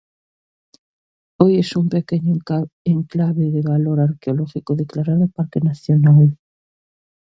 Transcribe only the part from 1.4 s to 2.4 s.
es un pequeño